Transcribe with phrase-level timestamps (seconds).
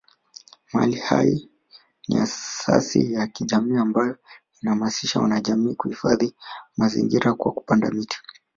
[0.73, 1.41] Mali Hai
[2.07, 4.17] ni asasi ya kijamii ambayo
[4.61, 6.35] inahamasisha wanajamii kuhifadhi
[6.77, 8.17] mazingiÅa kwa kupanda miti